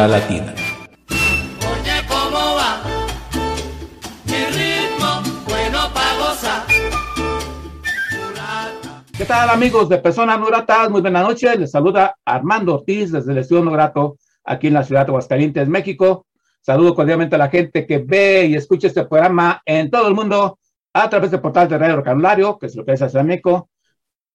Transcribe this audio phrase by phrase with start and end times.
[0.00, 0.54] Onda Latina.
[1.10, 2.80] Oye, ¿cómo va?
[4.24, 6.62] Mi ritmo, bueno pa' gozar.
[9.14, 10.88] ¿Qué tal amigos de Personas No Gratas?
[10.88, 11.58] Muy buenas noches.
[11.58, 15.68] Les saluda Armando Ortiz desde el Estudio No Grato aquí en la ciudad de Aguascalientes,
[15.68, 16.24] México.
[16.62, 20.58] Saludo cordialmente a la gente que ve y escucha este programa en todo el mundo
[20.94, 23.68] a través del portal de Radio Recambulario, que es lo que es México,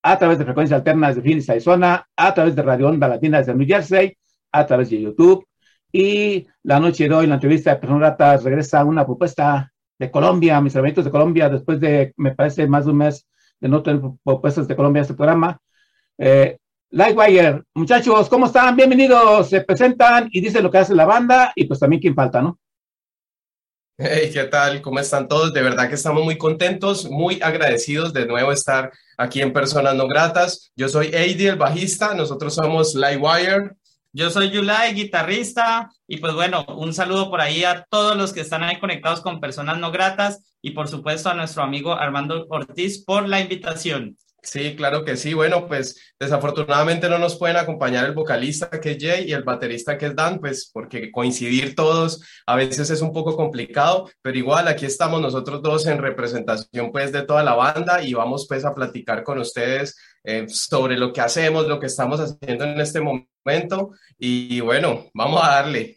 [0.03, 3.55] a través de frecuencia alterna desde Phoenix, Arizona, a través de Radio Onda Latina desde
[3.55, 4.15] New Jersey,
[4.51, 5.43] a través de YouTube.
[5.97, 10.59] Y la noche de hoy, la entrevista de Personas Gratas regresa una propuesta de Colombia,
[10.59, 13.25] mis eventos de Colombia, después de, me parece, más de un mes
[13.61, 15.57] de no tener propuestas de Colombia en este programa.
[16.17, 16.57] Eh,
[16.89, 18.75] Lightwire, muchachos, ¿cómo están?
[18.75, 22.41] Bienvenidos, se presentan y dicen lo que hace la banda y pues también quién falta,
[22.41, 22.59] ¿no?
[23.97, 24.81] Hey, ¿qué tal?
[24.81, 25.53] ¿Cómo están todos?
[25.53, 30.09] De verdad que estamos muy contentos, muy agradecidos de nuevo estar aquí en Personas No
[30.09, 30.73] Gratas.
[30.75, 33.77] Yo soy Eddie, el bajista, nosotros somos Lightwire.
[34.17, 38.39] Yo soy Yulai, guitarrista, y pues bueno, un saludo por ahí a todos los que
[38.39, 43.03] están ahí conectados con Personas No Gratas y por supuesto a nuestro amigo Armando Ortiz
[43.03, 44.17] por la invitación.
[44.41, 45.33] Sí, claro que sí.
[45.33, 49.97] Bueno, pues desafortunadamente no nos pueden acompañar el vocalista que es Jay y el baterista
[49.97, 54.69] que es Dan, pues porque coincidir todos a veces es un poco complicado, pero igual
[54.69, 58.73] aquí estamos nosotros dos en representación pues de toda la banda y vamos pues a
[58.73, 63.34] platicar con ustedes eh, sobre lo que hacemos, lo que estamos haciendo en este momento
[64.17, 65.95] y bueno, vamos a darle.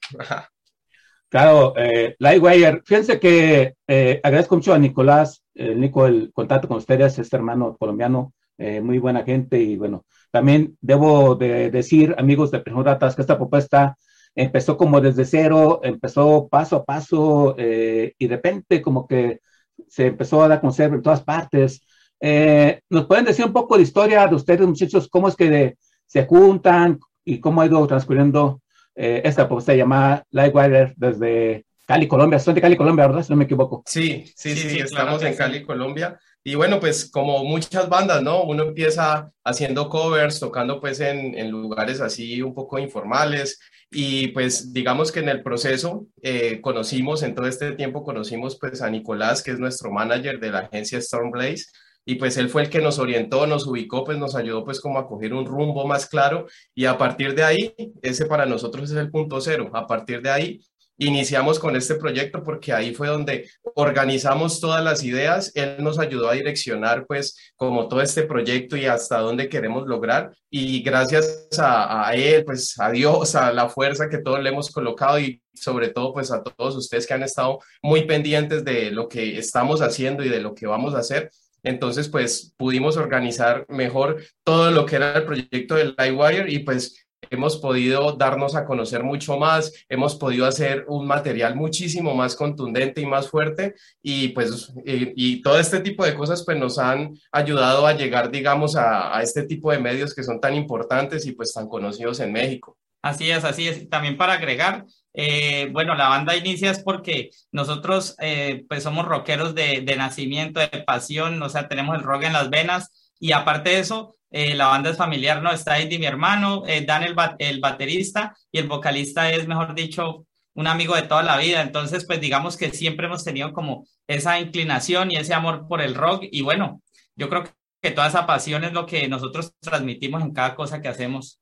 [1.31, 6.79] Claro, eh, Lightwire, fíjense que eh, agradezco mucho a Nicolás, eh, Nico, el contacto con
[6.79, 12.50] ustedes, este hermano colombiano eh, muy buena gente y bueno, también debo de decir, amigos
[12.50, 13.97] de Datas, que esta propuesta
[14.35, 19.41] empezó como desde cero, empezó paso a paso eh, y de repente como que
[19.87, 21.83] se empezó a dar con en todas partes.
[22.21, 26.27] Eh, ¿Nos pueden decir un poco de historia de ustedes, muchachos, cómo es que se
[26.27, 26.99] juntan
[27.29, 28.61] y cómo ha ido transcurriendo
[28.95, 32.39] esta propuesta llamada Lightwire desde Cali, Colombia?
[32.39, 33.23] Son de Cali, Colombia, ¿verdad?
[33.23, 33.83] Si no me equivoco.
[33.87, 36.19] Sí, sí, sí, estamos en Cali, Colombia.
[36.43, 38.43] Y bueno, pues como muchas bandas, ¿no?
[38.43, 43.61] Uno empieza haciendo covers, tocando pues en, en lugares así un poco informales
[43.91, 48.83] y pues digamos que en el proceso eh, conocimos, en todo este tiempo conocimos pues
[48.83, 51.65] a Nicolás, que es nuestro manager de la agencia Stormblaze
[52.09, 54.99] y pues él fue el que nos orientó, nos ubicó, pues nos ayudó pues como
[54.99, 58.97] a coger un rumbo más claro y a partir de ahí, ese para nosotros es
[58.97, 60.61] el punto cero, a partir de ahí
[60.97, 66.31] iniciamos con este proyecto porque ahí fue donde organizamos todas las ideas, él nos ayudó
[66.31, 72.11] a direccionar pues como todo este proyecto y hasta dónde queremos lograr y gracias a,
[72.15, 76.15] él, pues a Dios, a la fuerza que todos le hemos colocado y sobre todo
[76.15, 80.31] pues a todos ustedes que han estado muy pendientes de lo que estamos haciendo y
[80.31, 81.31] de lo que vamos a hacer.
[81.69, 87.06] Entonces, pues pudimos organizar mejor todo lo que era el proyecto del Livewire y pues
[87.31, 93.03] hemos podido darnos a conocer mucho más, hemos podido hacer un material muchísimo más contundente
[93.03, 97.87] y más fuerte y pues y, todo este tipo de cosas pues nos han ayudado
[97.87, 101.69] a llegar digamos a, este tipo de medios que son tan importantes y pues tan
[101.69, 102.79] conocidos en México.
[103.03, 103.88] Así es, así es.
[103.88, 109.55] También para agregar, eh, bueno, la banda inicia es porque nosotros eh, pues somos rockeros
[109.55, 113.81] de, nacimiento, de pasión, o sea, tenemos el rock en las venas y aparte de
[113.81, 115.51] eso, eh, la banda es familiar, ¿no?
[115.51, 120.27] Está Eddie, mi hermano, Dan, el, el baterista, y el vocalista es, mejor dicho,
[120.59, 121.63] un amigo de toda la vida.
[121.63, 125.95] Entonces, pues digamos que siempre hemos tenido como esa inclinación y ese amor por el
[125.95, 126.25] rock.
[126.31, 126.83] Y bueno,
[127.15, 127.45] yo creo
[127.81, 131.41] que toda esa pasión es lo que nosotros transmitimos en cada cosa que hacemos.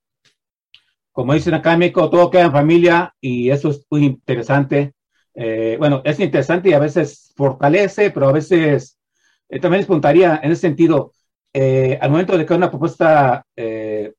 [1.17, 4.93] Como dicen acá en México, todo queda en familia y eso es muy interesante.
[5.35, 8.99] Eh, bueno, es interesante y a veces fortalece, pero a veces
[9.49, 11.13] también les preguntaría en ese sentido,
[11.55, 14.13] eh, al momento de crear una propuesta eh,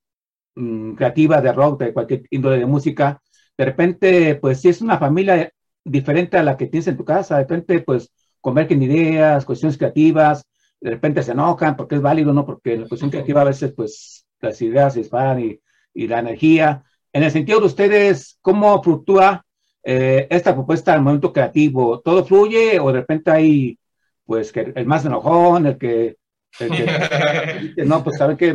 [0.56, 3.22] mm, creativa de rock, de cualquier índole de música,
[3.56, 5.52] de repente, pues si es una familia
[5.84, 10.44] diferente a la que tienes en tu casa, de repente, pues convergen ideas, cuestiones creativas,
[10.80, 12.44] de repente se enojan porque es válido, ¿no?
[12.44, 15.60] Porque la cuestión creativa a veces, pues, las ideas se disparan y,
[15.94, 16.84] y la energía.
[17.12, 19.44] En el sentido de ustedes, ¿cómo fluctúa
[19.82, 22.00] eh, esta propuesta al momento creativo?
[22.00, 23.78] ¿Todo fluye o de repente hay,
[24.24, 26.16] pues, que el más enojón, el que
[27.84, 28.54] no, pues saben que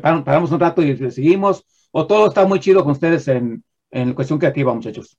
[0.00, 4.38] paramos un rato y seguimos, o todo está muy chido con ustedes en, en cuestión
[4.38, 5.16] creativa, muchachos.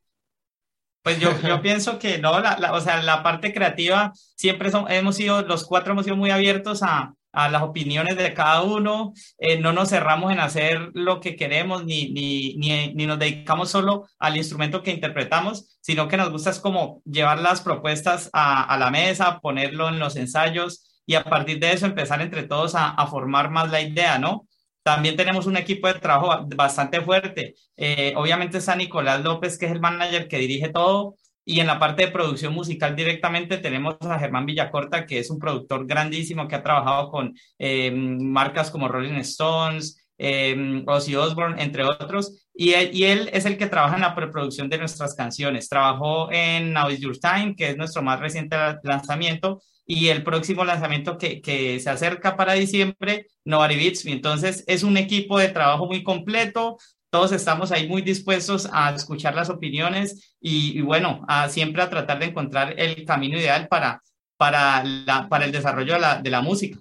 [1.01, 5.15] Pues yo, yo pienso que no, la, o sea, la parte creativa siempre son, hemos
[5.15, 9.59] sido, los cuatro hemos sido muy abiertos a, a las opiniones de cada uno, eh,
[9.59, 14.07] no nos cerramos en hacer lo que queremos, ni, ni, ni, ni, nos dedicamos solo
[14.19, 18.89] al instrumento que interpretamos, sino que nos gusta es como llevar las propuestas a, la
[18.89, 23.07] mesa, ponerlo en los ensayos, y a partir de eso empezar entre todos a, a
[23.07, 24.47] formar más la idea, ¿no?
[24.83, 27.55] También tenemos un equipo de trabajo bastante fuerte.
[27.75, 31.15] Eh, obviamente está Nicolás López, que es el manager que dirige todo,
[31.49, 35.39] y en la parte de producción musical directamente tenemos a Germán Villacorta, que es un
[35.39, 41.83] productor grandísimo que ha trabajado con eh, marcas como Rolling Stones, eh, Ozzy Osbourne, entre
[41.85, 42.47] otros.
[42.53, 45.69] Y él, y él, es el que trabaja en la preproducción de nuestras canciones.
[45.69, 50.63] Trabajó en Now Is Your Time, que es nuestro más reciente lanzamiento, y el próximo
[50.63, 54.11] lanzamiento que, que se acerca para diciembre, Nobody Beats Me.
[54.11, 56.77] Entonces es un equipo de trabajo muy completo,
[57.09, 62.19] todos estamos ahí muy dispuestos a escuchar las opiniones y, bueno, a, siempre a tratar
[62.19, 64.01] de encontrar el camino ideal para,
[64.37, 66.79] para, la, para el desarrollo de la, de la música.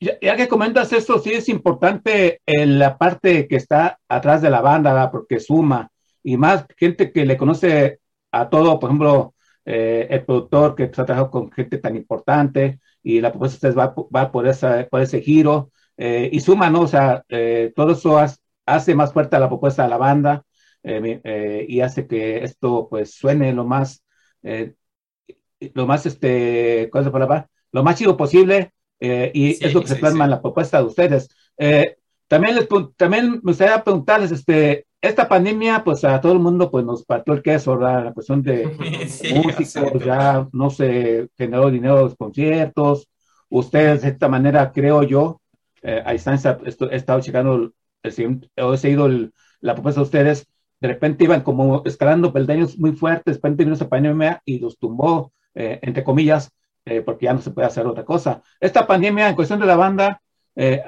[0.00, 4.60] Ya, que comentas esto, sí es importante en la parte que está atrás de la
[4.60, 5.90] banda, porque suma,
[6.22, 8.00] y más gente que le conoce
[8.32, 13.20] a todo, por ejemplo, eh, el productor que ha trabajado con gente tan importante, y
[13.20, 16.82] la propuesta va, va por, esa, por ese giro, eh, y suma, ¿no?
[16.82, 18.18] O sea, eh, todo eso
[18.66, 20.44] hace más fuerte la propuesta de la banda,
[20.82, 24.04] y hace que esto pues suene lo más,
[25.74, 27.48] lo más, este, ¿cuál es la palabra?
[27.72, 30.84] Lo más chido posible, eh, y es lo que se plasma en la propuesta de
[30.84, 31.28] ustedes.
[31.58, 31.96] Eh,
[32.28, 36.84] también, les, también me gustaría preguntarles, este, esta pandemia, pues a todo el mundo pues
[36.84, 38.66] nos partió el queso, la cuestión de
[39.44, 43.08] músicos, ya no se generó dinero de los conciertos.
[43.48, 45.40] Ustedes, de esta manera, creo yo,
[45.82, 47.72] eh, a distancia, he estado checando,
[48.02, 49.08] he seguido
[49.60, 50.46] la propuesta de ustedes,
[50.80, 54.78] de repente iban como escalando peldaños muy fuertes, de repente vino esa pandemia y los
[54.78, 56.52] tumbó, entre comillas,
[56.88, 58.40] eh, porque ya no se puede hacer otra cosa.
[58.60, 60.22] Esta pandemia, en cuestión de la banda,
[60.54, 60.84] eh,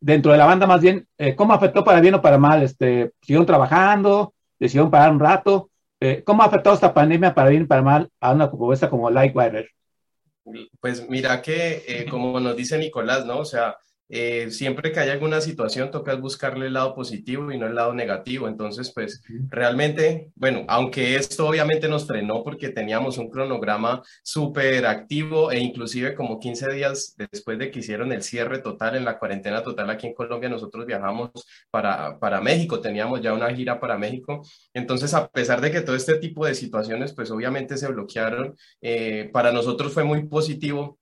[0.00, 2.62] dentro de la banda más bien, eh, ¿cómo afectó para bien o para mal?
[2.62, 4.32] Este, ¿Siguieron trabajando?
[4.58, 5.68] ¿Decidieron parar un rato?
[6.24, 9.68] ¿Cómo ha afectado esta pandemia para bien o para mal a una propuesta como Lightwire?
[10.80, 13.38] Pues mira que, como nos dice Nicolás, ¿no?
[13.38, 13.76] O sea,
[14.14, 17.94] eh, siempre que hay alguna situación toca buscarle el lado positivo y no el lado
[17.94, 18.46] negativo.
[18.46, 25.50] Entonces, pues realmente, bueno, aunque esto obviamente nos frenó porque teníamos un cronograma súper activo
[25.50, 29.62] e inclusive como 15 días después de que hicieron el cierre total en la cuarentena
[29.62, 31.30] total aquí en Colombia, nosotros viajamos
[31.70, 34.42] para, para México, teníamos ya una gira para México.
[34.74, 39.30] Entonces, a pesar de que todo este tipo de situaciones, pues obviamente se bloquearon, eh,
[39.32, 40.98] para nosotros fue muy positivo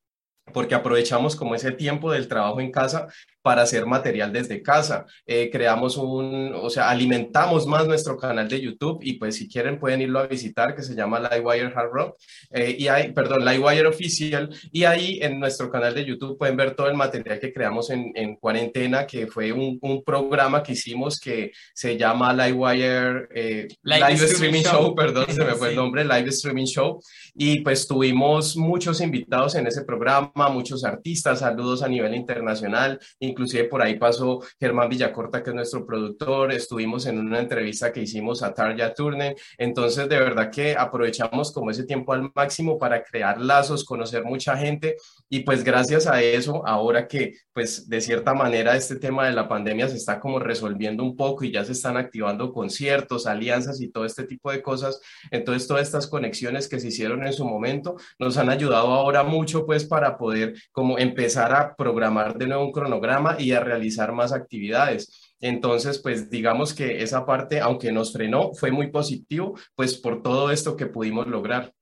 [0.53, 3.09] porque aprovechamos como ese tiempo del trabajo en casa
[3.43, 5.07] para hacer material desde casa.
[5.27, 9.79] Eh, creamos un, o sea, alimentamos más nuestro canal de YouTube y pues si quieren
[9.79, 12.17] pueden irlo a visitar que se llama Livewire Hard Rock.
[12.51, 14.51] Eh, y hay, perdón, Livewire Oficial.
[14.73, 18.13] Y ahí en nuestro canal de YouTube pueden ver todo el material que creamos en,
[18.15, 24.25] en cuarentena que fue un, un, programa que hicimos que se llama Livewire eh, Live,
[24.25, 27.01] Streaming, Show, perdón, se me fue el nombre, Live Streaming Show.
[27.35, 32.99] Y pues tuvimos muchos invitados en ese programa, muchos artistas, saludos a nivel internacional
[33.31, 38.03] inclusive por ahí pasó Germán Villacorta, que es nuestro productor, estuvimos en una entrevista que
[38.03, 43.03] hicimos a Tarja Turner, entonces de verdad que aprovechamos como ese tiempo al máximo para
[43.03, 44.97] crear lazos, conocer mucha gente
[45.33, 49.49] y pues gracias a eso, ahora que pues de cierta manera este tema de la
[49.49, 53.91] pandemia se está como resolviendo un poco y ya se están activando conciertos, alianzas y
[53.93, 57.97] todo este tipo de cosas, entonces todas estas conexiones que se hicieron en su momento
[58.19, 62.73] nos han ayudado ahora mucho pues para poder como empezar a programar de nuevo un
[62.73, 65.31] cronograma y a realizar más actividades.
[65.41, 70.51] Entonces, pues digamos que esa parte, aunque nos frenó, fue muy positivo, pues por todo
[70.51, 71.73] esto que pudimos lograr.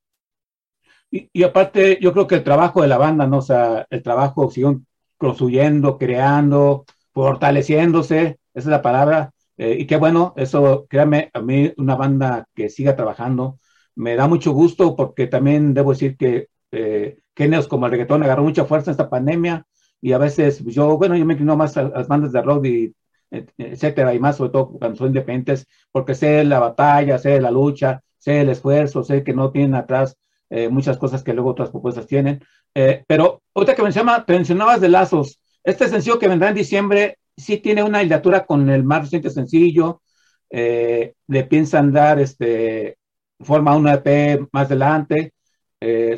[1.10, 3.38] Y, aparte, yo creo que el trabajo de la banda, ¿no?
[3.38, 4.80] O sea, el trabajo siguió
[5.16, 9.32] construyendo, creando, fortaleciéndose, esa es la palabra.
[9.56, 13.58] Eh, y qué bueno, eso, créame, a mí una banda que siga trabajando,
[13.96, 18.44] me da mucho gusto porque también debo decir que eh, géneros como el reggaetón agarró
[18.44, 19.66] mucha fuerza en esta pandemia
[20.00, 22.94] y a veces yo, bueno, yo me inclino más a, las bandas de rock y
[23.30, 28.02] etcétera, y más sobre todo cuando son independientes, porque sé la batalla, sé la lucha,
[28.18, 30.16] sé el esfuerzo, sé que no tienen atrás
[30.50, 32.44] eh, muchas cosas que luego otras propuestas tienen.
[32.74, 37.58] Eh, pero ahorita que mencionaba, mencionabas de lazos, este sencillo que vendrá en diciembre sí
[37.58, 40.02] tiene una hilatura con el más reciente sencillo,
[40.50, 42.96] eh, le piensan dar este,
[43.40, 45.32] forma una EP más adelante,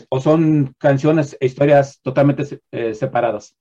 [0.09, 2.45] o son canciones e historias totalmente
[2.95, 3.55] separadas.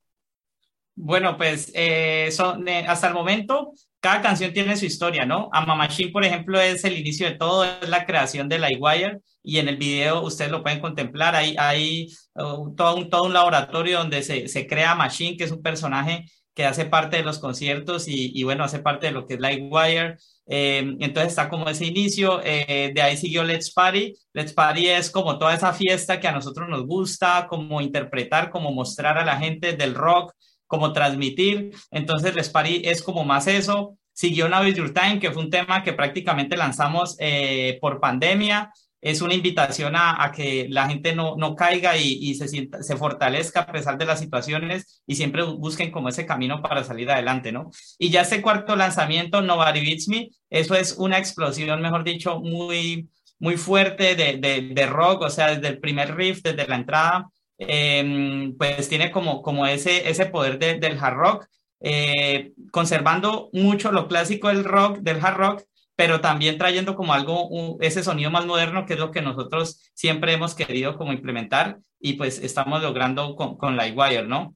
[1.02, 3.72] Bueno, pues eh, son, eh, hasta el momento
[4.02, 5.50] cada canción tiene su historia, ¿no?
[5.54, 9.60] A Machine, por ejemplo, es el inicio de todo, es la creación de Lightwire y
[9.60, 14.00] en el video ustedes lo pueden contemplar, hay, hay uh, todo, un, todo un laboratorio
[14.00, 18.08] donde se, se crea Machine, que es un personaje que hace parte de los conciertos
[18.08, 20.18] y, y bueno, hace parte de lo que es Lightwire.
[20.52, 24.14] Eh, entonces está como ese inicio, eh, de ahí siguió Let's Party.
[24.34, 28.72] Let's Party es como toda esa fiesta que a nosotros nos gusta, como interpretar, como
[28.72, 30.34] mostrar a la gente del rock,
[30.68, 31.72] como transmitir.
[31.92, 33.98] Entonces, Les Paris es como más eso.
[34.14, 38.72] Siguió Now is Your Time, que fue un tema que prácticamente lanzamos eh, por pandemia.
[39.02, 43.72] Es una invitación a, que la gente no, no caiga y, se, se fortalezca a
[43.72, 47.72] pesar de las situaciones y siempre busquen como ese camino para salir adelante, ¿no?
[47.98, 53.10] Y ya este cuarto lanzamiento, Nobody Beats Me, eso es una explosión, mejor dicho, muy,
[53.40, 57.30] muy fuerte de, de, de rock, o sea, desde el primer riff, desde la entrada,
[57.58, 61.46] em, pues tiene como, como ese, ese poder del hard rock,
[61.82, 65.64] eh, conservando mucho lo clásico del rock, del hard rock,
[66.00, 70.32] pero también trayendo como algo, ese sonido más moderno, que es lo que nosotros siempre
[70.32, 74.56] hemos querido como implementar y pues estamos logrando con, con Lightwire, ¿no?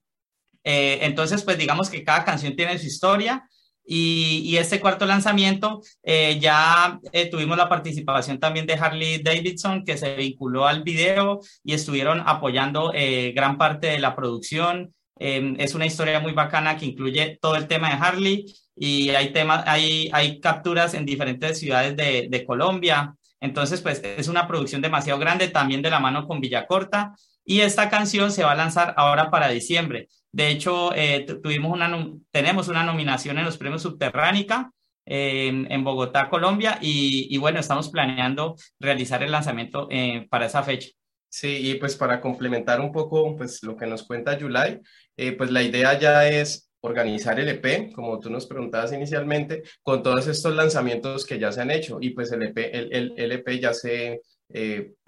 [0.64, 3.46] Eh, entonces, pues digamos que cada canción tiene su historia
[3.84, 9.98] y, este cuarto lanzamiento eh, ya eh, tuvimos la participación también de Harley Davidson que
[9.98, 12.90] se vinculó al video y estuvieron apoyando
[13.34, 14.94] gran parte de la producción.
[15.18, 19.32] Em, es una historia muy bacana que incluye todo el tema de Harley y hay,
[19.32, 23.14] temas, hay, hay capturas en diferentes ciudades de, de Colombia.
[23.40, 27.14] Entonces, pues es una producción demasiado grande también de la mano con Villacorta
[27.44, 30.08] y esta canción se va a lanzar ahora para diciembre.
[30.32, 34.72] De hecho, eh, tuvimos una, tenemos una nominación en los premios Subterránica
[35.06, 40.88] en Bogotá, Colombia, y, bueno, estamos planeando realizar el lanzamiento eh, para esa fecha.
[41.28, 44.80] Sí, y pues para complementar un poco pues lo que nos cuenta Yulai,
[45.16, 50.02] eh, pues la idea ya es organizar el EP, como tú nos preguntabas inicialmente, con
[50.02, 51.98] todos estos lanzamientos que ya se han hecho.
[52.00, 54.20] Y pues el EP, el, EP ya se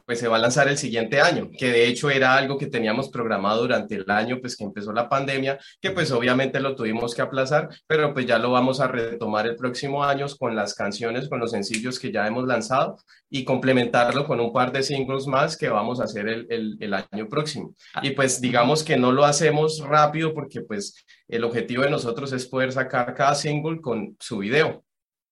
[0.06, 3.08] pues se va a lanzar el siguiente año, que de hecho era algo que teníamos
[3.08, 7.22] programado durante el año, pues que empezó la pandemia, que pues obviamente lo tuvimos que
[7.22, 11.40] aplazar, pero pues ya lo vamos a retomar el próximo año con las canciones, con
[11.40, 12.98] los sencillos que ya hemos lanzado
[13.28, 17.28] y complementarlo con un par de singles más que vamos a hacer el, el, año
[17.28, 17.74] próximo.
[17.92, 18.00] Ah.
[18.02, 22.46] Y pues digamos que no lo hacemos rápido porque pues el objetivo de nosotros es
[22.46, 24.85] poder sacar cada single con su video.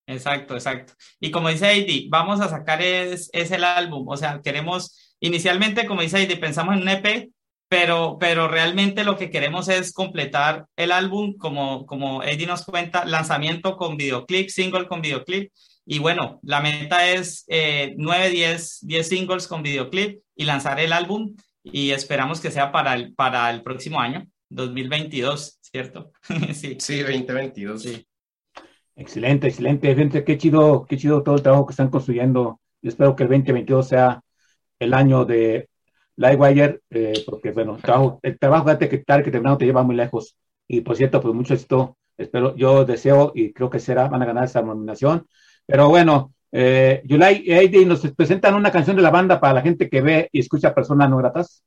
[0.06, 0.92] Exacto, exacto.
[1.18, 4.06] Y como dice Heidi, vamos a sacar es, es, el álbum.
[4.08, 7.30] O sea, queremos, inicialmente, como dice Heidi, pensamos en un EP,
[7.68, 13.04] pero, pero realmente lo que queremos es completar el álbum, como, como Heidi nos cuenta,
[13.04, 15.50] lanzamiento con videoclip, single con videoclip.
[15.86, 20.92] Y bueno, la meta es eh, 9, 10, 10 singles con videoclip y lanzar el
[20.92, 21.34] álbum.
[21.62, 26.12] Y esperamos que sea para el, para el próximo año, 2022, ¿cierto?
[26.52, 26.76] sí.
[26.78, 27.82] sí, 2022.
[27.82, 28.06] Sí.
[28.96, 29.94] Excelente, excelente.
[29.94, 32.60] Gente, qué chido, qué chido todo el trabajo que están construyendo.
[32.80, 34.22] Yo espero que el 2022 sea
[34.78, 35.68] el año de
[36.16, 39.96] Livewire, eh, porque bueno, el trabajo, el trabajo que tal que terminado te lleva muy
[39.96, 40.36] lejos.
[40.68, 41.96] Y por cierto, pues mucho éxito.
[42.16, 45.26] Espero, yo deseo y creo que será, van a ganar esa nominación.
[45.66, 49.62] Pero bueno, eh, Yulai y Heidi nos presentan una canción de la banda para la
[49.62, 51.64] gente que ve y escucha personas no gratas.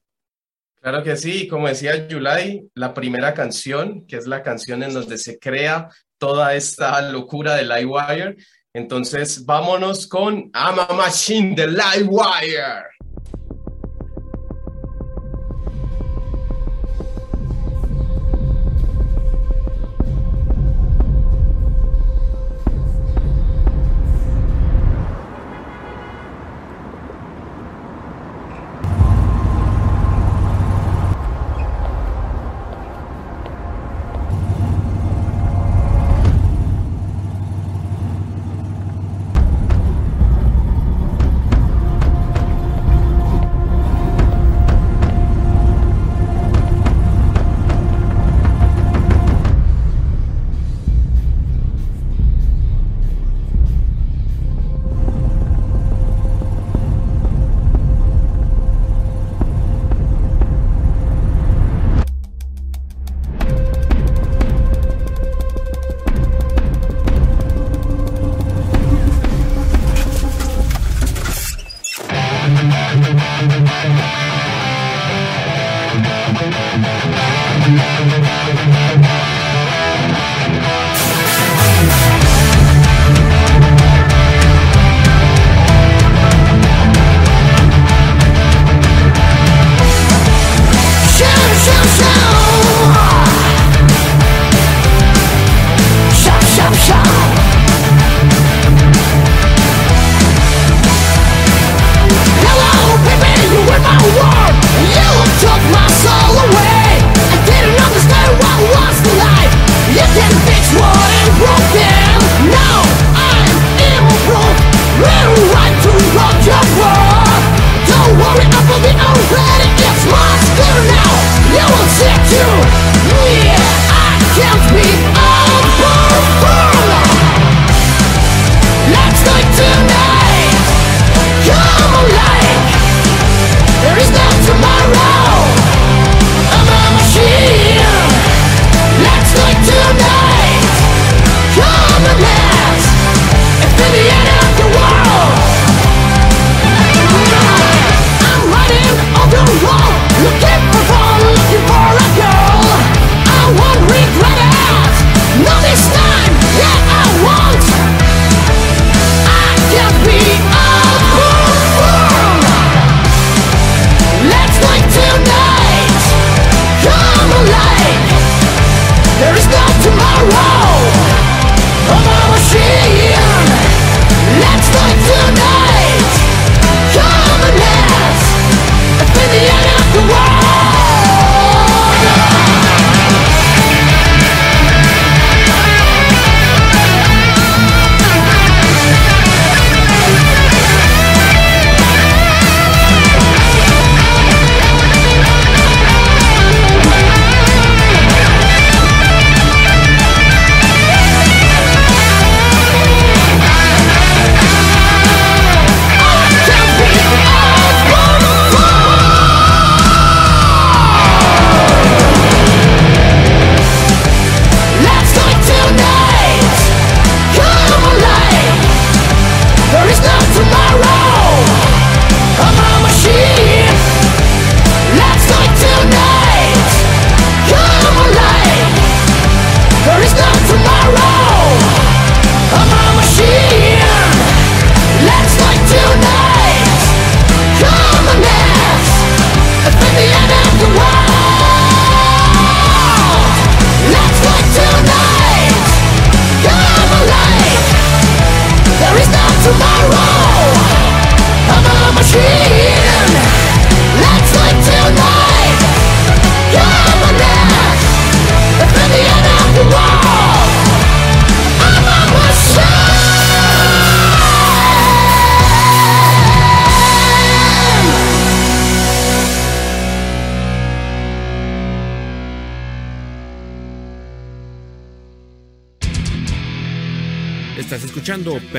[0.79, 5.17] Claro que sí, como decía Yulai, la primera canción, que es la canción en donde
[5.17, 8.38] se crea toda esta locura de Livewire.
[8.73, 12.96] Entonces, vámonos con I'm a Machine de Livewire.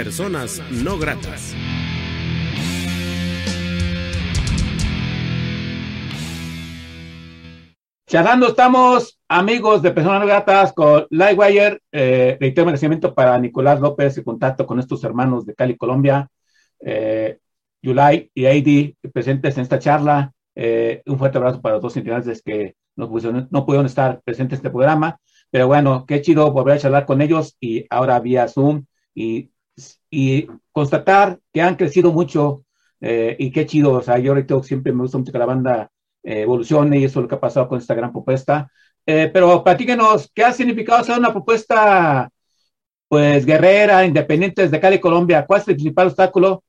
[0.04, 1.56] Personas No Gratas.
[8.06, 11.80] Charlando estamos, amigos de Personas Gratas, con Lightwire.
[11.90, 16.28] Eh, reitero mi agradecimiento para Nicolás López, en contacto con estos hermanos de Cali, Colombia.
[16.78, 17.38] Eh,
[17.82, 20.32] Yulai y Heidi presentes en esta charla.
[20.54, 24.60] Eh, un fuerte abrazo para los dos integrantes que no pudieron, no pudieron estar presentes
[24.60, 25.18] en este programa.
[25.50, 29.50] Pero bueno, qué chido volver a charlar con ellos y ahora vía Zoom y,
[30.10, 32.64] y constatar que han crecido mucho
[33.00, 33.92] eh, y qué chido.
[33.92, 35.90] O sea, yo ahorita siempre me gusta mucho que la banda
[36.22, 38.70] eh, evolucione y eso es lo que ha pasado con esta gran propuesta.
[39.06, 42.28] Eh, pero platíquenos, ¿qué ha significado hacer una propuesta
[43.08, 45.46] pues guerrera, independiente desde Cali, Colombia?
[45.46, 46.64] ¿Cuál es el principal obstáculo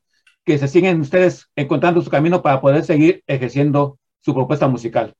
[0.45, 5.13] que se siguen ustedes encontrando su camino para poder seguir ejerciendo su propuesta musical?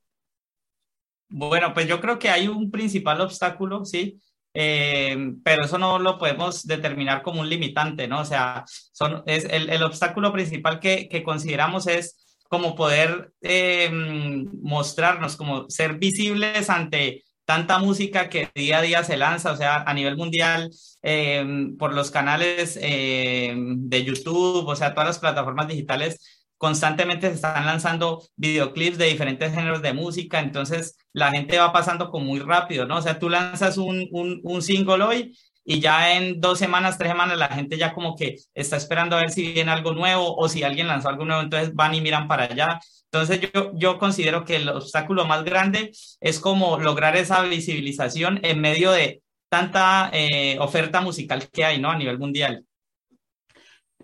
[1.30, 4.20] Bueno, pues yo creo que hay un principal obstáculo, sí,
[4.54, 8.22] eh, pero eso no lo podemos determinar como un limitante, ¿no?
[8.22, 13.90] O sea, son, es el, el obstáculo principal que, que, consideramos es como poder eh,
[13.92, 19.82] mostrarnos, como ser visibles ante tanta música que día a día se lanza, o sea,
[19.82, 20.70] a nivel mundial,
[21.02, 21.44] eh,
[21.80, 27.66] por los canales eh, de YouTube, o sea, todas las plataformas digitales constantemente se están
[27.66, 32.86] lanzando videoclips de diferentes géneros de música, entonces la gente va pasando como muy rápido,
[32.86, 32.98] ¿no?
[32.98, 37.12] O sea, tú lanzas un, un, un single hoy y ya en dos semanas, tres
[37.12, 40.50] semanas, la gente ya como que está esperando a ver si viene algo nuevo o
[40.50, 42.80] si alguien lanzó algo nuevo, entonces van y miran para allá.
[43.06, 48.60] Entonces yo, yo considero que el obstáculo más grande es como lograr esa visibilización en
[48.60, 51.90] medio de tanta eh, oferta musical que hay, ¿no?
[51.90, 52.66] A nivel mundial.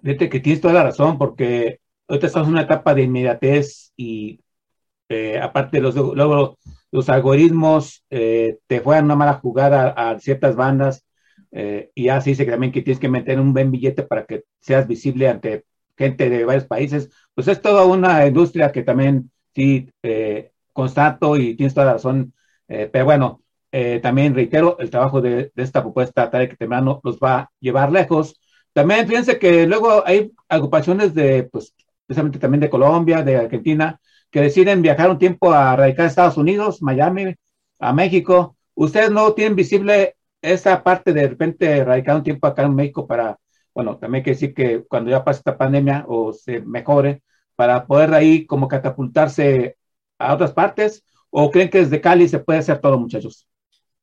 [0.02, 4.40] Fíjate que tienes toda la razón, porque ahorita estamos en una etapa de inmediatez y
[5.10, 6.58] eh, aparte los, luego
[6.92, 11.06] los algoritmos eh, te juegan una mala jugada a, a ciertas bandas
[11.52, 14.26] eh, y ya se dice que también que tienes que meter un buen billete para
[14.26, 15.66] que seas visible ante
[15.98, 17.10] gente de varios países.
[17.34, 22.34] Pues es toda una industria que también sí eh, constato y tienes toda la razón.
[22.68, 23.42] pero bueno,
[24.02, 27.92] también reitero, el trabajo de, de esta propuesta tarde que temprano los va a llevar
[27.92, 28.40] lejos.
[28.74, 31.74] También fíjense que luego hay agrupaciones de, pues,
[32.08, 36.38] especialmente también de Colombia, de Argentina, que deciden viajar un tiempo a radicar a Estados
[36.38, 37.36] Unidos, Miami,
[37.80, 38.56] a México.
[38.76, 43.38] ¿Ustedes no tienen visible esa parte de repente radicar un tiempo acá en México para,
[43.74, 47.24] bueno, también hay que decir que cuando ya pase esta pandemia o se mejore,
[47.56, 49.78] para poder ahí como catapultarse
[50.20, 51.04] a otras partes?
[51.30, 53.48] ¿O creen que desde Cali se puede hacer todo, muchachos?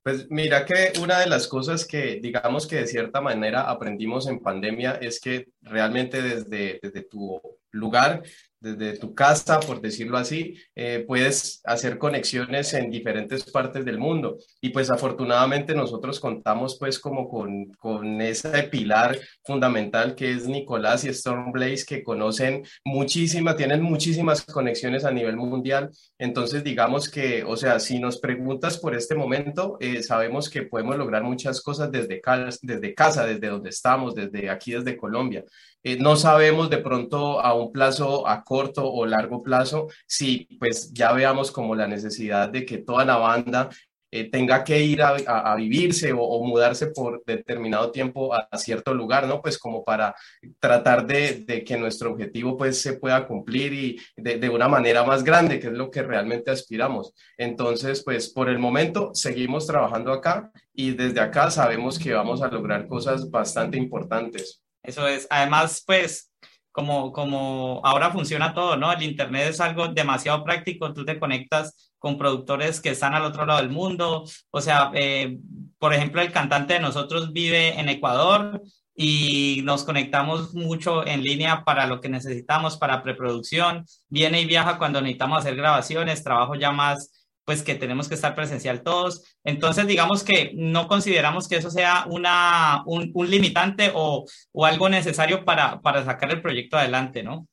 [0.03, 4.41] Pues mira que una de las cosas que digamos que de cierta manera aprendimos en
[4.41, 7.41] pandemia es que realmente desde, desde tu
[7.72, 8.22] lugar
[8.62, 14.38] desde tu casa, por decirlo así, eh, puedes hacer conexiones en diferentes partes del mundo.
[14.61, 21.04] Y pues afortunadamente nosotros contamos pues como con, con ese pilar fundamental que es Nicolás
[21.04, 25.90] y Stormblaze, que conocen muchísimas, tienen muchísimas conexiones a nivel mundial.
[26.16, 30.96] Entonces digamos que, o sea, si nos preguntas por este momento, eh, sabemos que podemos
[30.96, 32.22] lograr muchas cosas desde,
[32.62, 35.44] desde casa, desde donde estamos, desde aquí, desde Colombia.
[35.85, 40.92] Eh, no sabemos de pronto a un plazo a corto o largo plazo si pues
[40.92, 43.68] ya veamos como la necesidad de que toda la banda
[44.14, 48.92] eh, tenga que ir a, a, vivirse o, mudarse por determinado tiempo a, a, cierto
[48.92, 49.40] lugar, ¿no?
[49.40, 50.14] Pues como para
[50.61, 55.03] tratar de, de, que nuestro objetivo pues se pueda cumplir y de, de, una manera
[55.03, 57.14] más grande, que es lo que realmente aspiramos.
[57.38, 62.49] Entonces, pues por el momento seguimos trabajando acá y desde acá sabemos que vamos a
[62.49, 64.62] lograr cosas bastante importantes.
[64.83, 66.33] Eso es, además, pues,
[66.73, 68.90] como, como ahora funciona todo, ¿no?
[68.92, 73.47] El Internet es algo demasiado práctico, tú te conectas con productores que están al otro
[73.47, 75.38] lado del mundo, o sea, eh,
[75.79, 78.62] por ejemplo, el cantante de nosotros vive en Ecuador
[78.95, 84.79] y nos conectamos mucho en línea para lo que necesitamos, para preproducción, viene y viaja
[84.79, 89.37] cuando necesitamos hacer grabaciones, trabajo ya más pues que tenemos que estar presencial todos.
[89.44, 94.88] Entonces, digamos que no consideramos que eso sea una, un, un limitante o, o, algo
[94.88, 97.46] necesario para, para sacar el proyecto adelante, ¿no?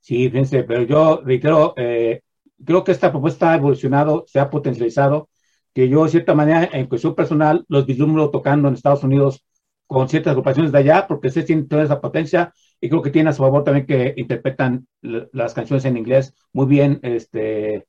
[0.00, 2.22] Sí, fíjense, pero yo reitero, eh,
[2.64, 5.28] creo que esta propuesta ha evolucionado, se ha potencializado,
[5.74, 9.44] que yo de cierta manera, en cuestión personal, los vislumbro tocando en Estados Unidos
[9.86, 13.30] con ciertas agrupaciones de allá, porque se tienen toda esa potencia y creo que tiene
[13.30, 17.86] a su favor también que interpretan las canciones en inglés muy bien, este,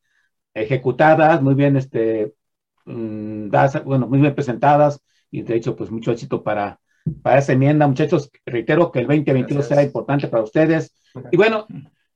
[0.64, 2.34] ejecutadas, muy bien, este,
[2.86, 6.80] mm, das, bueno, muy bien presentadas y de hecho, pues mucho éxito para,
[7.22, 7.88] para esa enmienda.
[7.88, 10.94] Muchachos, reitero que el 2022 será importante para ustedes.
[11.32, 11.68] Y bueno,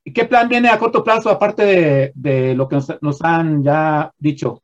[0.04, 4.12] ¿qué plan viene a corto plazo aparte de, de lo que nos, nos, han ya
[4.18, 4.62] dicho?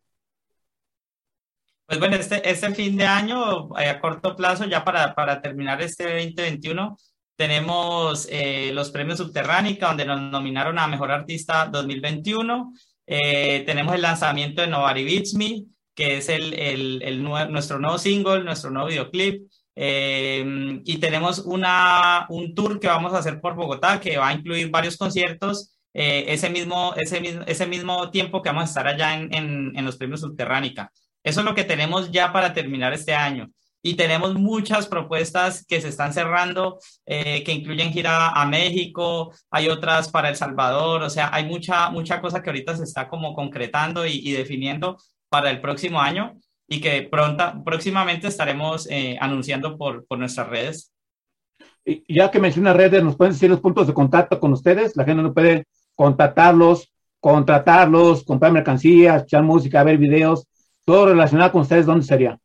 [1.86, 5.82] Pues bueno, este, este fin de año, eh, a corto plazo, ya para, para terminar
[5.82, 6.96] este 2021,
[7.40, 12.72] tenemos eh, los premios Subterránica, donde nos nominaron a Mejor Artista 2021.
[13.12, 15.64] Eh, tenemos el lanzamiento de Nobody Beats Me,
[15.96, 19.50] que es el, el, el nuestro nuevo single, nuestro nuevo videoclip.
[19.74, 24.70] y tenemos una, un tour que vamos a hacer por Bogotá, que va a incluir
[24.70, 29.34] varios conciertos ese, mismo, ese, mismo, ese mismo tiempo que vamos a estar allá en,
[29.34, 30.92] en, en los premios Subterránica.
[31.24, 33.50] Eso es lo que tenemos ya para terminar este año.
[33.82, 39.68] Y tenemos muchas propuestas que se están cerrando, eh, que incluyen gira a México, hay
[39.68, 43.34] otras para El Salvador, o sea, hay mucha, mucha cosa que ahorita se está como
[43.34, 46.34] concretando y, definiendo para el próximo año
[46.68, 50.92] y que pronta, próximamente estaremos eh, anunciando por, por nuestras redes.
[51.84, 54.94] Y ya que menciona redes, ¿nos pueden decir los puntos de contacto con ustedes?
[54.96, 60.46] La gente no puede contactarlos, contratarlos, comprar mercancías, echar música, ver videos
[60.84, 62.38] todo relacionado con ustedes, ¿dónde sería?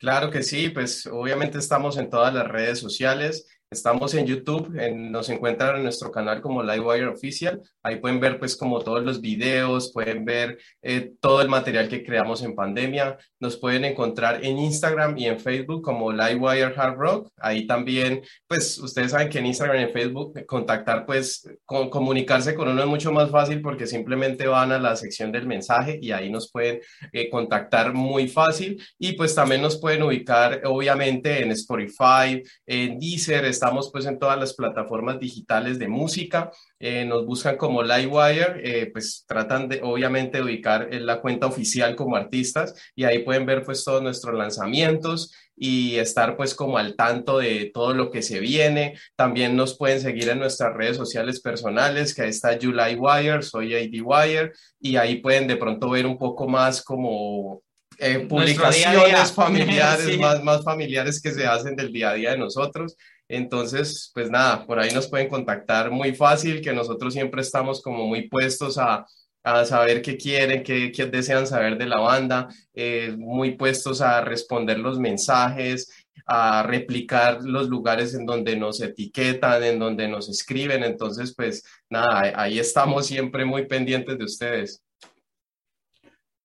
[0.00, 3.46] Claro que sí, pues obviamente estamos en todas las redes sociales.
[3.72, 7.62] Estamos en YouTube, nos encuentran en nuestro canal como Livewire Official.
[7.84, 12.02] Ahí pueden ver pues como todos los videos, pueden ver eh, todo el material que
[12.02, 13.16] creamos en pandemia.
[13.38, 17.30] Nos pueden encontrar en Instagram y en Facebook como Livewire Hard Rock.
[17.36, 22.56] Ahí también, pues ustedes saben que en Instagram y en Facebook contactar pues con, comunicarse
[22.56, 26.10] con uno es mucho más fácil porque simplemente van a la sección del mensaje y
[26.10, 26.80] ahí nos pueden
[27.12, 28.82] eh, contactar muy fácil.
[28.98, 34.38] Y pues también nos pueden ubicar obviamente en Spotify, en Deezer, estamos pues en todas
[34.38, 40.40] las plataformas digitales de música, eh, nos buscan como Livewire, eh, pues tratan de obviamente
[40.40, 45.34] ubicar en la cuenta oficial como artistas y ahí pueden ver pues todos nuestros lanzamientos
[45.54, 48.98] y estar pues como al tanto de todo lo que se viene.
[49.14, 53.74] También nos pueden seguir en nuestras redes sociales personales, que ahí está July Wire, soy
[53.74, 57.62] AD Wire, y ahí pueden de pronto ver un poco más como
[57.98, 62.96] eh, publicaciones familiares, más, más familiares que se hacen del día a día de nosotros.
[63.32, 68.04] Entonces, pues nada, por ahí nos pueden contactar muy fácil, que nosotros siempre estamos como
[68.08, 69.06] muy puestos a,
[69.44, 74.20] a saber qué quieren, qué, qué, desean saber de la banda, eh, muy puestos a
[74.20, 75.92] responder los mensajes,
[76.26, 80.82] a replicar los lugares en donde nos etiquetan, en donde nos escriben.
[80.82, 84.82] Entonces, pues nada, ahí estamos siempre muy pendientes de ustedes.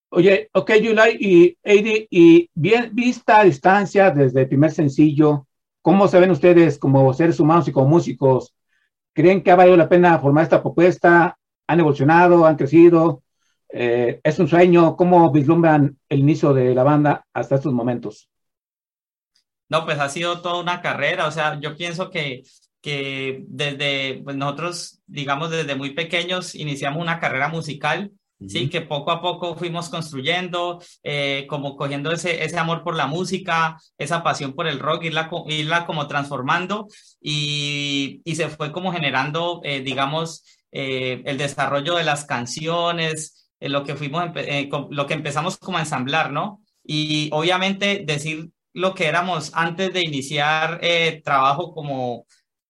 [0.10, 5.45] Oye, ok, Yulai y Eddie, y bien vista a distancia desde el primer sencillo,
[5.86, 8.56] ¿Cómo se ven ustedes como seres humanos y como músicos?
[9.14, 11.38] ¿Creen que ha valido la pena formar esta propuesta?
[11.68, 12.48] ¿Han evolucionado?
[12.48, 13.22] ¿Han crecido?
[13.70, 14.96] Eh, ¿Es un sueño?
[14.96, 18.32] ¿Cómo vislumbran el inicio de la banda hasta estos momentos?
[19.70, 21.28] No, pues ha sido toda una carrera.
[21.28, 22.42] O sea, yo pienso que,
[22.82, 28.12] que desde pues nosotros, digamos, desde muy pequeños iniciamos una carrera musical
[28.48, 33.08] Sí, que poco a poco fuimos construyendo, eh, como cogiendo ese, ese amor por la
[33.08, 36.88] música, esa pasión por el rock, irla, irla como transformando
[37.22, 40.44] y, y se fue como generando, eh, digamos,
[40.74, 44.26] eh, el desarrollo de las canciones, lo, que fuimos,
[44.90, 46.62] lo que empezamos como a ensamblar, ¿no?
[46.84, 50.82] Y obviamente decir lo que éramos antes de iniciar
[51.24, 52.26] trabajo como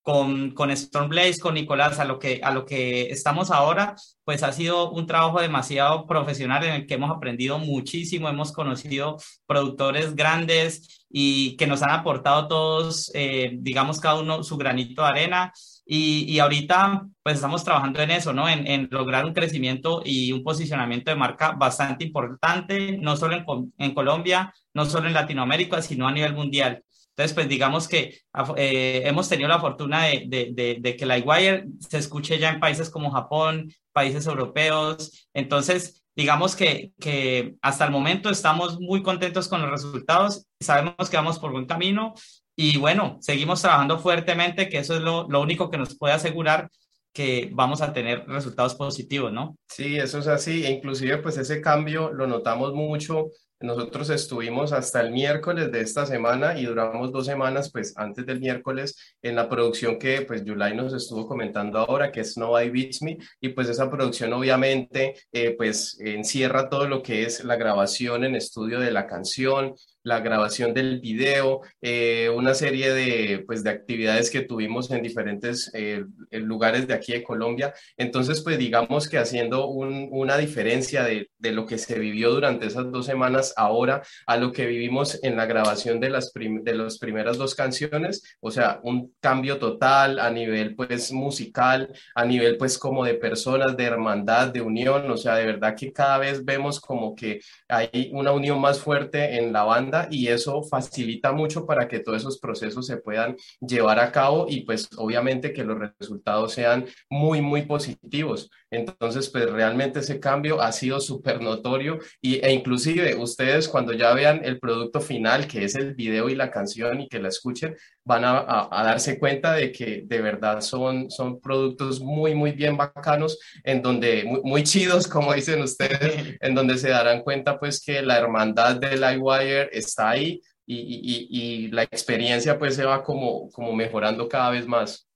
[0.06, 4.52] con, con Stormblaze, con Nicolás, a lo, que, a lo que estamos ahora, pues ha
[4.52, 11.08] sido un trabajo demasiado profesional en el que hemos aprendido muchísimo, hemos conocido productores grandes
[11.10, 15.52] y que nos han aportado todos, eh, digamos, cada uno su granito de arena.
[15.88, 18.48] Y, y, ahorita pues estamos trabajando en eso, ¿no?
[18.48, 23.74] En, en, lograr un crecimiento y un posicionamiento de marca bastante importante, no solo en,
[23.80, 26.84] en Colombia, no solo en Latinoamérica, sino a nivel mundial.
[27.16, 28.20] Entonces, pues digamos que
[28.58, 32.90] eh, hemos tenido la fortuna de, de, de, que Lightwire se escuche ya en países
[32.90, 35.30] como Japón, países europeos.
[35.34, 41.16] Entonces, digamos que, que hasta el momento estamos muy contentos con los resultados, sabemos que
[41.16, 42.14] vamos por buen camino
[42.54, 46.70] y bueno, seguimos trabajando fuertemente, que eso es lo, lo único que nos puede asegurar
[47.14, 49.58] que vamos a tener resultados positivos, ¿no?
[49.70, 50.66] Sí, eso es así.
[50.66, 56.06] E inclusive, pues ese cambio lo notamos mucho nosotros estuvimos hasta el miércoles de esta
[56.06, 60.94] semana y duramos dos semanas, pues antes del miércoles, en la producción que pues nos
[60.94, 65.98] estuvo comentando ahora, que es Nobody Beats Me, y pues esa producción obviamente eh, pues
[66.00, 71.00] encierra todo lo que es la grabación en estudio de la canción, la grabación del
[71.00, 76.94] video, eh, una serie de, pues, de actividades que tuvimos en diferentes eh, lugares de
[76.94, 77.74] aquí de Colombia.
[77.98, 82.92] Entonces, pues digamos que haciendo una diferencia de, de, lo que se vivió durante esas
[82.92, 87.38] dos semanas ahora a lo que vivimos en la grabación de las, de las primeras
[87.38, 93.04] dos canciones, o sea, un cambio total a nivel pues musical, a nivel pues como
[93.06, 97.16] de personas, de hermandad, de unión, o sea, de verdad que cada vez vemos como
[97.16, 102.00] que hay una unión más fuerte en la banda y eso facilita mucho para que
[102.00, 106.86] todos esos procesos se puedan llevar a cabo y pues obviamente que los resultados sean
[107.10, 108.50] muy, muy positivos.
[108.76, 114.14] Entonces, pues realmente ese cambio ha sido súper notorio y, e inclusive ustedes cuando ya
[114.14, 117.76] vean el producto final, que es el video y la canción y que la escuchen,
[118.04, 123.40] van a, darse cuenta de que de verdad son, son productos muy, muy bien bacanos,
[123.64, 128.18] en donde, muy, chidos, como dicen ustedes, en donde se darán cuenta pues que la
[128.18, 133.74] hermandad de Livewire está ahí y, y, y, la experiencia pues se va como, como
[133.74, 135.08] mejorando cada vez más.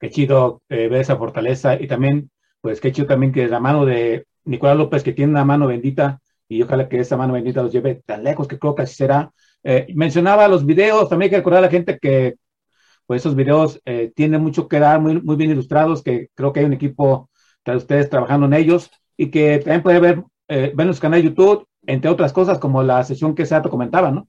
[0.00, 3.84] Qué chido eh, ver esa fortaleza y también, pues qué chido también que la mano
[3.84, 7.72] de Nicolás López, que tiene una mano bendita, y ojalá que esa mano bendita los
[7.72, 9.30] lleve tan lejos que creo que así será,
[9.62, 12.36] eh, mencionaba los videos, también hay que recordar a la gente que
[13.06, 16.60] pues esos videos eh, tienen mucho que dar, muy, muy bien ilustrados, que creo que
[16.60, 17.28] hay un equipo
[17.64, 21.20] de ustedes trabajando en ellos y que también puede ver, eh, ver en su canal
[21.20, 24.28] de YouTube, entre otras cosas, como la sesión que Sato comentaba, ¿no?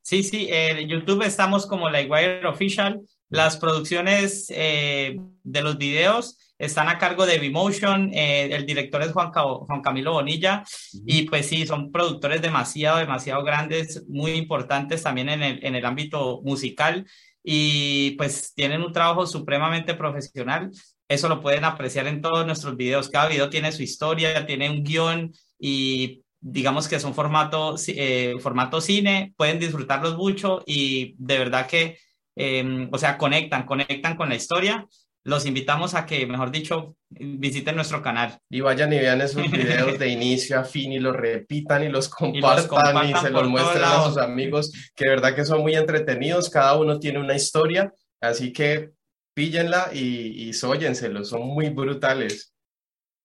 [0.00, 3.02] Sí, sí, en YouTube estamos como la Wire Official.
[3.28, 9.30] Las producciones de los videos están a cargo de Vimotion, eh, el director es Juan,
[9.32, 10.64] Juan Camilo Bonilla,
[11.06, 15.84] y pues sí, son productores demasiado, demasiado grandes, muy importantes también en el, en el
[15.84, 17.06] ámbito musical,
[17.42, 20.70] y pues tienen un trabajo supremamente profesional.
[21.08, 23.08] Eso lo pueden apreciar en todos nuestros videos.
[23.08, 28.80] Cada video tiene su historia, tiene un guion y digamos que son formato, eh, formato
[28.80, 31.98] cine, pueden disfrutarlos mucho y de verdad que,
[32.36, 34.86] em, o sea, conectan, conectan con la historia
[35.24, 38.38] los invitamos a que, mejor dicho, visiten nuestro canal.
[38.48, 42.08] Y vayan y vean esos videos de inicio a fin y los repitan y los
[42.08, 46.50] compartan y, se los muestren a sus amigos, que de verdad que son muy entretenidos,
[46.50, 48.92] cada uno tiene una historia, así que
[49.34, 52.52] píllenla y, y sóyenselo, son muy brutales.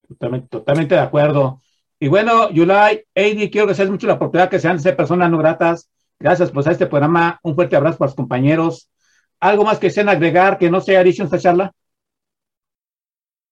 [0.06, 1.60] Totalmente, totalmente de acuerdo.
[1.98, 5.30] Y bueno, Yulai, Eddie, quiero que seas mucho la oportunidad que sean de ser personas
[5.30, 5.88] no gratas.
[6.18, 7.38] Gracias pues a este programa.
[7.42, 8.90] Un fuerte abrazo para los compañeros.
[9.40, 11.72] ¿Algo más que sean agregar que no sea dicho en esta charla?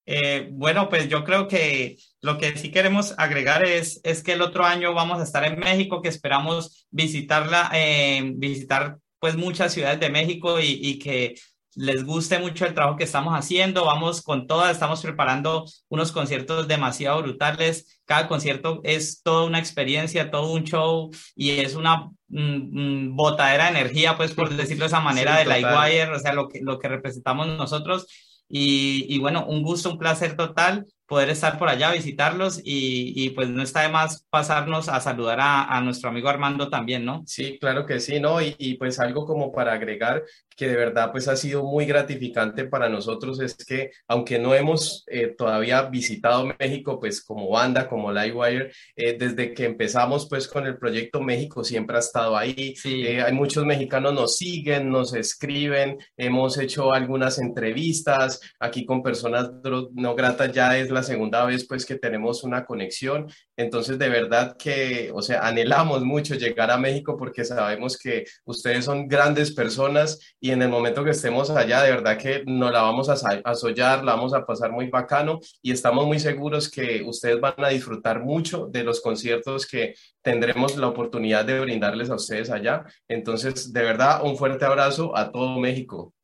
[0.07, 4.43] Eh, bueno, pues yo creo que lo que sí queremos agregar es, es que el
[4.43, 10.01] otro año vamos a estar en México, que esperamos visitarla, eh, visitar pues muchas ciudades
[10.01, 11.37] de México y, y, que
[11.77, 13.85] les guste mucho el trabajo que estamos haciendo.
[13.85, 18.01] Vamos con todas, estamos preparando unos conciertos demasiado brutales.
[18.05, 23.65] Cada concierto es toda una experiencia, todo un show y es una mm, mm, botadera
[23.71, 26.81] de energía, pues por decirlo de esa manera, de Lightwire, o sea, lo que, lo
[26.81, 28.09] que representamos nosotros
[28.49, 33.49] y, bueno, un gusto, un placer total poder estar por allá, visitarlos y, y pues
[33.49, 37.23] no está de más pasarnos a saludar a, a, nuestro amigo Armando también, ¿no?
[37.27, 38.41] Sí, claro que sí, ¿no?
[38.41, 40.23] Y, y, pues algo como para agregar
[40.57, 45.05] que de verdad pues ha sido muy gratificante para nosotros es que aunque no hemos
[45.09, 50.67] eh, todavía visitado México pues como banda, como Livewire, eh, desde que empezamos pues con
[50.67, 52.75] el proyecto México siempre ha estado ahí.
[52.77, 53.07] Sí.
[53.07, 59.51] Eh, hay muchos mexicanos nos siguen, nos escriben, hemos hecho algunas entrevistas aquí con personas
[59.95, 63.29] no gratas ya es la segunda vez pues que tenemos una conexión.
[63.57, 68.85] Entonces, de verdad que, o sea, anhelamos mucho llegar a México porque sabemos que ustedes
[68.85, 72.83] son grandes personas y en el momento que estemos allá, de verdad que nos la
[72.83, 73.55] vamos a, a
[74.03, 78.21] la vamos a pasar muy bacano y estamos muy seguros que ustedes van a disfrutar
[78.21, 82.85] mucho de los conciertos que tendremos la oportunidad de brindarles a ustedes allá.
[83.09, 86.15] Entonces, de verdad, un fuerte abrazo a todo México.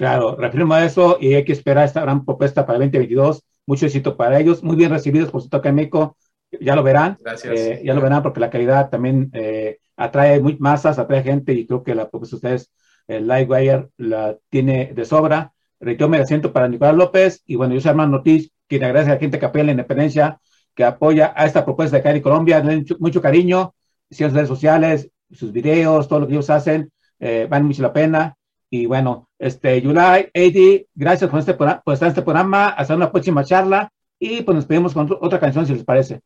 [0.00, 3.44] Claro, reafirmo eso y hay que esperar esta gran propuesta para el 2022.
[3.66, 6.16] Mucho éxito para ellos, muy bien recibidos por su toque México,
[6.58, 7.18] ya lo verán.
[7.20, 7.60] Gracias.
[7.60, 11.66] Eh, ya lo verán porque la calidad también eh, atrae muy masas, atrae gente y
[11.66, 12.72] creo que la propuesta de ustedes,
[13.08, 15.52] el Livewire, la tiene de sobra.
[15.78, 19.14] Reitero me asiento para Nicolás López y bueno, yo soy Armando Ortiz, quien agradece a
[19.16, 20.40] la gente que apoya la independencia,
[20.74, 23.74] que apoya a esta propuesta de Cari Colombia, mucho, mucho cariño,
[24.10, 28.34] sus redes sociales, sus videos, todo lo que ellos hacen, eh, vale mucho la pena.
[28.70, 33.10] Y bueno, este, Yulai, Eddie, gracias por, este, por estar en este programa, hasta una
[33.10, 36.20] próxima charla y pues nos pedimos con otra canción si les parece.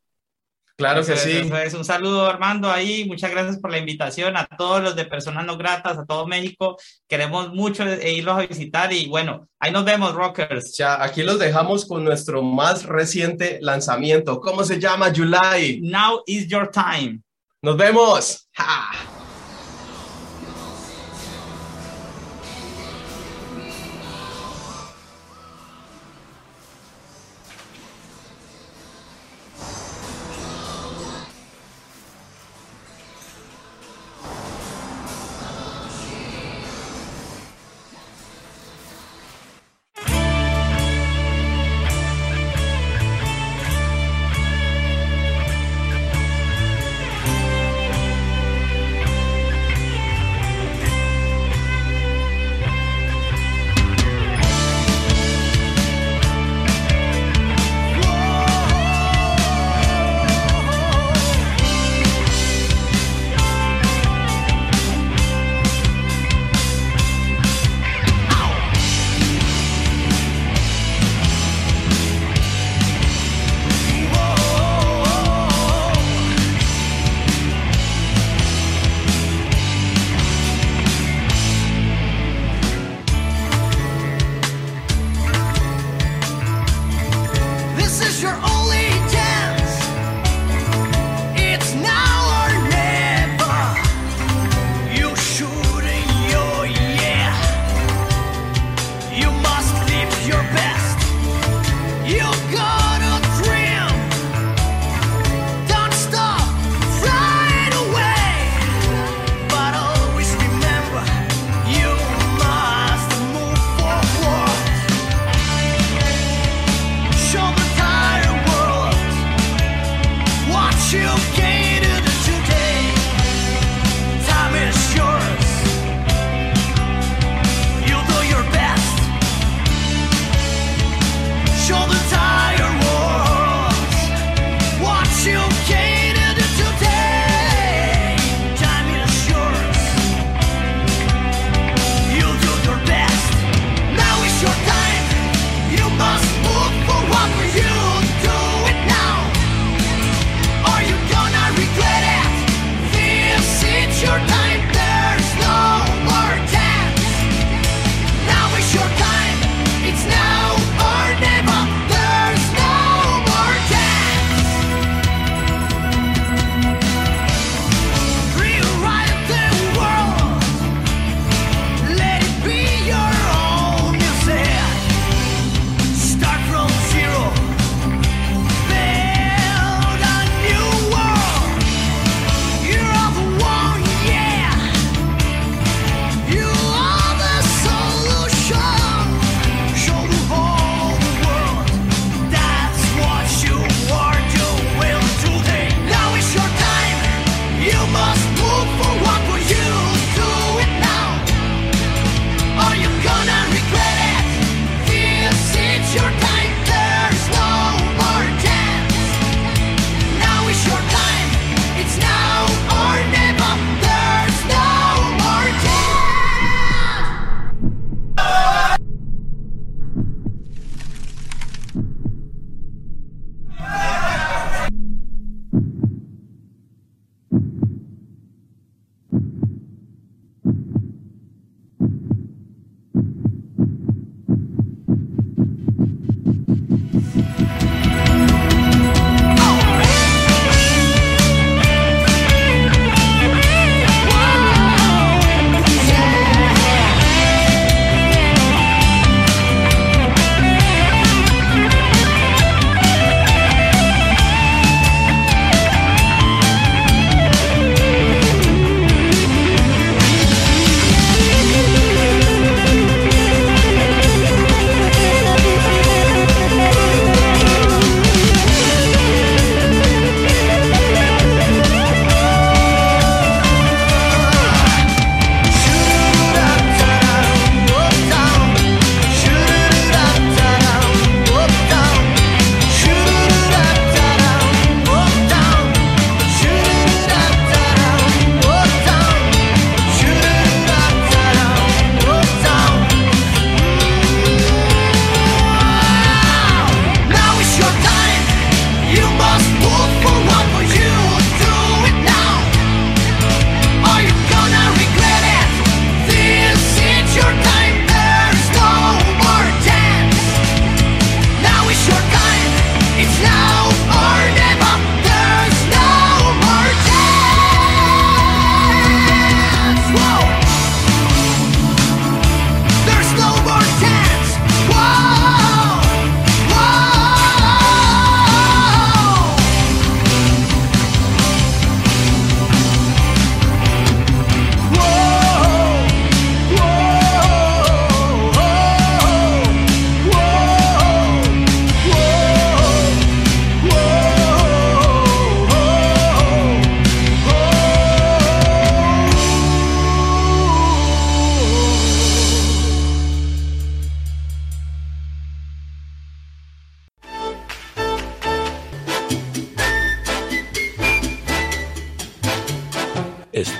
[0.77, 1.49] Claro que sí.
[1.63, 5.45] Es un saludo Armando ahí, muchas gracias por la invitación a todos los de Personas
[5.45, 6.77] No Gratas, a todo México,
[7.07, 10.75] queremos mucho irlos a visitar y bueno, ahí nos vemos Rockers.
[10.77, 15.79] Ya, aquí los dejamos con nuestro más reciente lanzamiento, ¿cómo se llama July?
[15.81, 17.21] Now is your time.
[17.61, 18.49] Nos vemos.